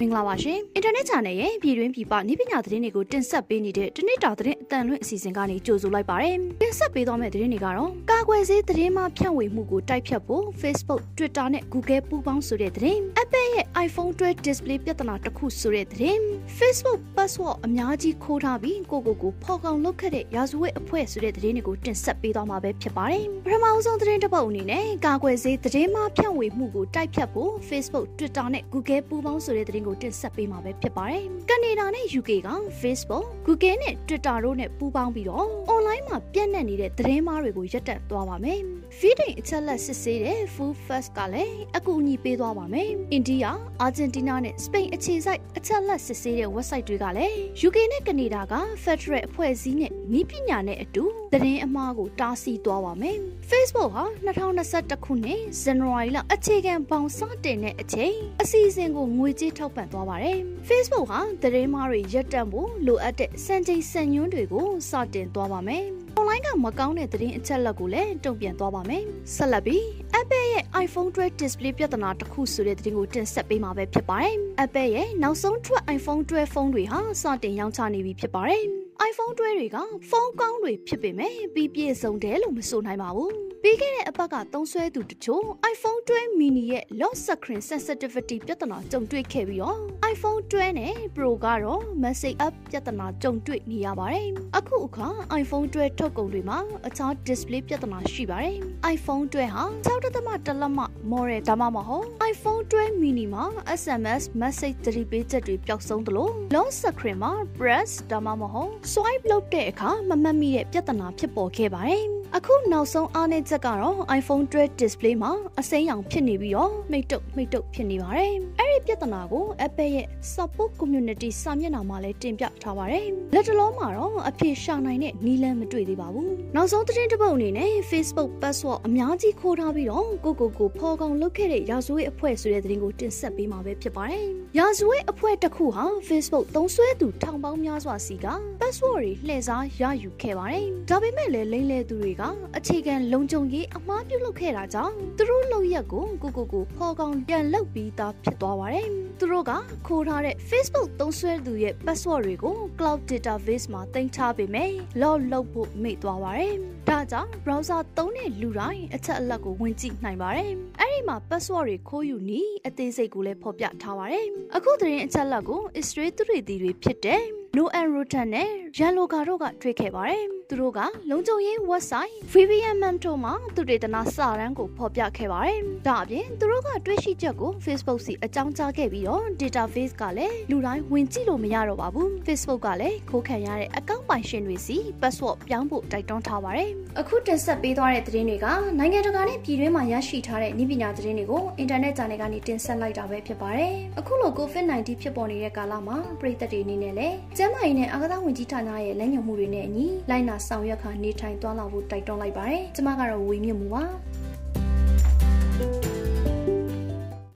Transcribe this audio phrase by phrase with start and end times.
[0.00, 16.20] မင်္ဂလာပါရှင်အင်တာနက် channel ရဲ့ပြည်တွင်းပြည်ပနည်းပညာသတင်းတွေကိုတင်ဆက်ပေးနေတဲ့တနေ့တာသတင်းအတန်လွင့်အစီအစဉ်ကနေကြိုဆိုလိုက်ပါတယ်တင်ဆက်ပေးသွားမယ့်သတင်းတွေကတော့ကာကွယ်ဆေးသတင်းမှဖြန့်ဝေမှုကိုတိုက်ဖြတ်ဖို့ Facebook Twitter နဲ့ Google ပူးပေါင်းဆိုတဲ့သတင်း Apple ရဲ့ iPhone 12 display ပြဿနာတစ်ခုဆိုတဲ့သတင်း
[16.58, 35.46] Facebook password အများကြီးခိုးထားပြီးကိုကိုကိုဖော်ကောင်လုပ်ခဲ့တဲ့ရာဇဝတ်အဖွဲ့ဆိုတဲ့သတင်းတွေကိုတင်ဆက်ပေးသွားမှာပဲဖြစ်ပါတယ်ပထမဆုံးသတင်းတစ်ပုဒ်အနေနဲ့ကာကွယ်ဆေးသတင်းမှဖြန့်ဝေမှုကိုတိုက်ဖြတ်ဖို့ Facebook Twitter နဲ့ Google ပူးပေါင်းဆိုတဲ့သတင်းကိုတင်ဆက်ပေးမှာပဲဖြစ်ပါတယ်။ကနေဒါနဲ့ UK က Facebook, Google နဲ့ Twitter တို့နဲ့ပူးပေါင်းပြီးတော့
[35.74, 38.60] online မှာပြန့်နှံ့နေတဲ့သတင်းမှားတွေကိုရပ်တန့်သွားပါမယ်။
[38.98, 43.44] Feeding အချက်လက်စစ်ဆေးတဲ့ Food First ကလည်းအကူအညီပေးသွားပါမယ်။အိန္ဒိယ,
[43.86, 47.34] Argentina နဲ့ Spain အခြေစိုက်အချက်လက်စစ်ဆေးတဲ့ website တွေကလည်း
[47.66, 51.04] UK နဲ့ကနေဒါက Federal အဖွဲ့အစည်းနဲ့နည်းပညာနဲ့အတူ
[51.36, 53.18] သတင်းအမှားကိုတားဆီးသွားပါမယ်။
[53.50, 65.84] Facebook ဟာ2021ခုနှစ်ဇန်နဝါရီလအခြေခံပေါင်စတင်တဲ့အချိန်အစီအစဉ်ကိုငွေကြေးထောက်ပံ့သွားပါတယ်။ Facebook ဟာသတင်းမှားတွေရပ်တန့်ဖို့လိုအပ်တဲ့စံချိန်စံညွှန်းတွေကိုစတင်သွားပါမယ်။
[66.18, 69.02] online ကမကောင်းတဲ့သတင်းအချက်အလက်ကိုလည်းတုံ့ပြန်သွားပါမယ်။
[69.34, 69.84] ဆက်လက်ပြီး
[70.20, 78.64] Apple ရဲ့ iPhone 12 display ပြဿနာတစ်ခုဆိုတဲ့သတင်းကိုတင်ဆက်ပေးမှာပဲဖြစ်ပါတယ်။ Apple ရဲ့နောက်ဆုံးထွက် iPhone 12ဖုန်းတွေဟာစတင်ရောင်းချနေပြီဖြစ်ပါတယ်။
[79.08, 79.76] iPhone 12တွေက
[80.08, 83.32] ဖုန်းကောင်းတွေဖြစ်ပေမဲ့ပြီးပြည့်စုံတယ်လို့မဆိုနိုင်ပါဘူး။
[83.66, 89.78] ပြီးခဲ့တဲ့အပတ်ကသုံးစွဲသူတချို့ iPhone 12 mini ရဲ့ lock screen sensitivity ပြဿနာကြုံတွေ့ခဲ့ပြီးတော့
[90.12, 95.08] iPhone 12နဲ့ Pro ကတော့ message app ပြဿနာကြုံတွေ့နေရပါတယ်။အခုအခါ
[95.40, 98.56] iPhone 12ထုတ်ကုန်တွေမှာအခြား display ပြဿနာရှိပါတယ်။
[98.94, 100.80] iPhone 12ဟာ6.1လက်မ
[101.12, 103.44] model ဒါမှမဟုတ် iPhone 12 mini မှာ
[103.80, 112.04] SMS message သတိပေးချက်တွေပျောက်ဆုံးသလို lock screen မှာ press ဒါမှမဟုတ် swipe လုပ်တဲ့အခါမမှတ်မိတဲ့ပြဿနာဖြစ်ပေါ်ခဲ့ပါတယ်။
[112.38, 134.26] အခုနောက်ဆုံးအားနည်းချက်ကတော့ iPhone 12 display မှာအစိမ်းရောင်ဖြစ်နေပြီးတော့မိတ်တုပ်မိတ်တုပ်ဖြစ်နေပါတယ်။အဲ့ဒီပြဿနာကို Apple ရဲ့ support community စာမျက်နှာမှာလည်းတင်ပြထားပါတယ်။လက်တလုံးမှာတော့အဖြေရှာနိုင်တဲ့နည်းလမ်းမတွေ့သေးပါဘူး။နောက်ဆုံးသတင်းတစ်ပုဒ်အနေနဲ့ Facebook password အများကြီးခိုးထားပြီးတော့ကိုကိုကိုဖော်ကောင်လုပ်ခဲ့တဲ့ရာဇဝတ်အဖွဲ့ဆိုတဲ့သတင်းကိုတင်ဆက်ပေးမှာပဲဖြစ်ပါတယ်။
[134.58, 138.26] ရာဇဝတ်အဖွဲ့တစ်ခုဟာ Facebook သုံးစွဲသူထောင်ပေါင်းများစွာစီက
[138.60, 142.23] password တွေလှည့်စားရယူခဲ့ပါတယ်။ဒါပေမဲ့လည်းလိမ့်လဲသူတွေက
[142.56, 149.52] အခြေခံလုံခြုံရေးအမှားပြုလုပ်ခဲ့တာကြောင့်သူတို့လုပ်ရက်ကိုကိုကိုကိုဖော်ကောင်ပြန်လုပ်ပြီးသားဖြစ်သွားပါတယ်။သူတို့က
[149.86, 154.70] ခိုးထားတဲ့ Facebook သုံးစွဲသူရဲ့ password တွေကို cloud database မှာတင်ထားပေမဲ့
[155.02, 156.54] log လုပ်ဖို့မေ့သွားပါတယ်။
[156.88, 167.22] ဒါကြောင့် browser သုံးတဲ့လူတိုင်းအချက်အလက်ကိုဝင်ကြည့်နိုင်ပါတယ်။အဲ့ဒီမှာ password တွေခိုးယူနီးအသေးစိတ်ကိုလည်းဖော်ပြထားပါတယ်။အခုသတင်းအချက်အလက်ကို Israel သူတွေတွေဖြစ်တဲ့
[167.56, 170.80] Noel Rotan နဲ့ Yaloga တို့ကတွေ့ခဲ့ပါတယ်။သူတို့က
[171.10, 186.70] လုံခြုံရေး website VPN Manto မှာသူတွေတနာစာရန်ကိုဖော်ပြခဲ့ပါတယ်။ဒါအပြင်သူတို့ကတွေ့ရှိချက်ကို Facebook စီအကြောင်းကြားခဲ့ပြီးတော့ database ကလည်းလူတိုင်းဝင်ကြည့်လို့မရတော့ပါဘူး။ Facebook ကလည်းခိုးခံရတဲ့အကောင့်ပိုင်ရှင်တွေစီ password ပြောင်းဖို့တိုက်တွန်းထားပါတယ်။
[187.00, 188.46] အခုတင်ဆက်ပေးသွားတဲ့သတင်းတွေက
[188.78, 203.84] နိုင်ငံတကာနဲ့ပြည်တွင်းမှာရရှိထားတဲ့ဤပညာသတင်းတွေကိုအင်တာနက် channel ကနေတင်ဆက်လိုက်တာပဲဖြစ်ပါတယ်။အခုလို COVID-19 ဖြစ်ပေါ်နေတဲ့ကာလမှာပြည်သက်တွေအနေနဲ့လည်းကျန်းမာရေးနဲ့အာကစားဝန်ကြီးဌာနရဲ့လမ်းညွှန်မှုတွေနဲ့အညီလိုက်နာဆောင်ရွက်ခါနေထိုင်သွားလာဖို့တိုက်တွန်းလိုက်ပါတယ်။ကျမကတော့ဝေမြင့်မှုပါ။